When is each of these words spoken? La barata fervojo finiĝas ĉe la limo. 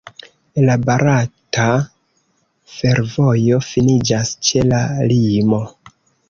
La 0.67 0.75
barata 0.85 1.65
fervojo 2.77 3.61
finiĝas 3.69 4.33
ĉe 4.49 4.65
la 4.71 4.81
limo. 5.15 5.63